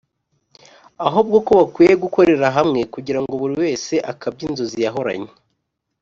[1.07, 5.31] ahubwo ko bakwiye gukorera hamwe kugirango buri wese akabye inzozi yahoranye